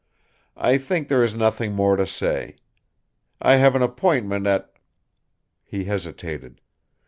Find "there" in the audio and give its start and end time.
1.09-1.23